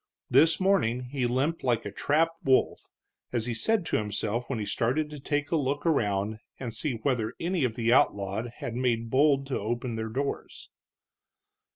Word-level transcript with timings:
This 0.31 0.59
morning 0.59 1.01
he 1.01 1.27
limped 1.27 1.63
like 1.63 1.85
a 1.85 1.91
trapped 1.91 2.43
wolf, 2.43 2.87
as 3.31 3.45
he 3.45 3.53
said 3.53 3.85
to 3.85 3.97
himself 3.97 4.49
when 4.49 4.57
he 4.57 4.65
started 4.65 5.11
to 5.11 5.19
take 5.19 5.51
a 5.51 5.55
look 5.55 5.85
around 5.85 6.39
and 6.59 6.73
see 6.73 6.93
whether 6.95 7.35
any 7.39 7.63
of 7.65 7.75
the 7.75 7.93
outlawed 7.93 8.47
had 8.55 8.73
made 8.75 9.11
bold 9.11 9.45
to 9.45 9.59
open 9.59 9.97
their 9.97 10.09
doors. 10.09 10.71